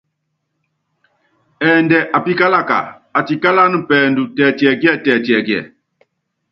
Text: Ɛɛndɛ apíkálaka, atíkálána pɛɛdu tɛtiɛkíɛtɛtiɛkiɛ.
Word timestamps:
Ɛɛndɛ 1.67 1.97
apíkálaka, 2.17 2.77
atíkálána 3.17 3.77
pɛɛdu 3.87 4.23
tɛtiɛkíɛtɛtiɛkiɛ. 4.35 5.61